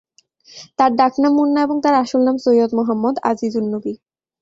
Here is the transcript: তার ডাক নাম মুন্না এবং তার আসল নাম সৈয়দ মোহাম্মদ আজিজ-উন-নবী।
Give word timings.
তার 0.79 0.91
ডাক 0.95 1.13
নাম 1.21 1.33
মুন্না 1.37 1.59
এবং 1.63 1.77
তার 1.83 1.95
আসল 2.03 2.21
নাম 2.23 2.37
সৈয়দ 2.45 2.71
মোহাম্মদ 2.79 3.15
আজিজ-উন-নবী। 3.29 3.93